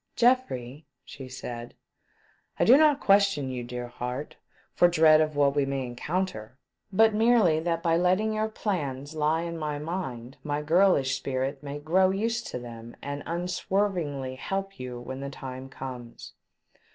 [0.15, 1.75] "Geoffrey," she said,"
[2.59, 4.35] I do not question you, dear heart,
[4.73, 6.57] for dread of what we may encounter,
[6.91, 11.77] but merely that by letting your plans lie in my mind my girlish spirit may
[11.77, 16.33] grow used to them and unswervingly help you when the time comes."